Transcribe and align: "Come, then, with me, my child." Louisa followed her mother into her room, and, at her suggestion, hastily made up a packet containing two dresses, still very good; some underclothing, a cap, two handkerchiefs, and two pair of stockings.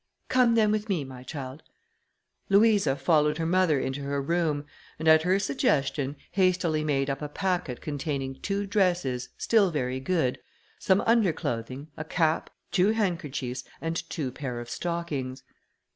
"Come, 0.29 0.55
then, 0.55 0.71
with 0.71 0.89
me, 0.89 1.03
my 1.03 1.21
child." 1.21 1.61
Louisa 2.49 2.95
followed 2.95 3.37
her 3.37 3.45
mother 3.45 3.79
into 3.79 4.01
her 4.01 4.19
room, 4.19 4.65
and, 4.97 5.07
at 5.07 5.21
her 5.21 5.37
suggestion, 5.37 6.15
hastily 6.31 6.83
made 6.83 7.07
up 7.07 7.21
a 7.21 7.29
packet 7.29 7.81
containing 7.81 8.39
two 8.41 8.65
dresses, 8.65 9.29
still 9.37 9.69
very 9.69 9.99
good; 9.99 10.39
some 10.79 11.01
underclothing, 11.01 11.89
a 11.97 12.03
cap, 12.03 12.49
two 12.71 12.89
handkerchiefs, 12.89 13.63
and 13.79 14.09
two 14.09 14.31
pair 14.31 14.59
of 14.59 14.71
stockings. 14.71 15.43